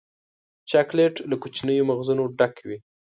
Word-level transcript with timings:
چاکلېټ 0.69 1.15
له 1.29 1.35
کوچنیو 1.41 1.87
مغزونو 1.89 2.23
ډک 2.37 2.55
وي. 2.67 2.77